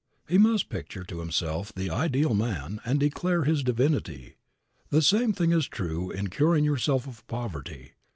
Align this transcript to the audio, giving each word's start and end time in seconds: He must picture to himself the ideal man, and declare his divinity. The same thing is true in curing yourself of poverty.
He 0.27 0.39
must 0.39 0.69
picture 0.69 1.03
to 1.03 1.19
himself 1.19 1.71
the 1.75 1.91
ideal 1.91 2.33
man, 2.33 2.81
and 2.83 2.99
declare 2.99 3.43
his 3.43 3.61
divinity. 3.61 4.33
The 4.89 5.03
same 5.03 5.31
thing 5.31 5.51
is 5.51 5.67
true 5.67 6.09
in 6.09 6.31
curing 6.31 6.63
yourself 6.65 7.05
of 7.07 7.23
poverty. 7.27 7.91